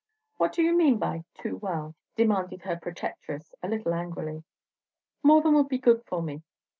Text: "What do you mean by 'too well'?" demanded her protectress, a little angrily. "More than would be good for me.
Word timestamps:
"What 0.37 0.51
do 0.53 0.63
you 0.63 0.75
mean 0.75 0.97
by 0.97 1.25
'too 1.35 1.57
well'?" 1.57 1.93
demanded 2.15 2.63
her 2.63 2.75
protectress, 2.75 3.53
a 3.61 3.67
little 3.67 3.93
angrily. 3.93 4.43
"More 5.21 5.43
than 5.43 5.53
would 5.53 5.69
be 5.69 5.77
good 5.77 6.03
for 6.07 6.23
me. 6.23 6.41